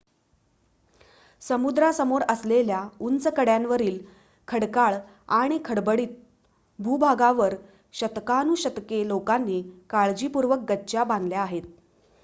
समुद्रासमोर 1.41 2.21
असलेल्या 2.29 2.79
उंच 2.99 3.27
कड्यांवरील 3.37 3.99
खडकाळ 4.47 4.95
आणि 5.31 5.59
खडबडीत 5.65 6.15
भूभागावर 6.79 7.55
शतकानुशतके 7.93 9.07
लोकांनी 9.07 9.61
काळीपूर्वक 9.89 10.65
गच्च्या 10.69 11.03
बांधल्या 11.05 11.41
आहेत 11.41 11.63